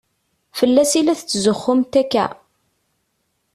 Fell-as 0.57 0.91
i 0.99 1.01
la 1.01 1.15
tetzuxxumt 1.19 1.93
akka? 2.01 2.25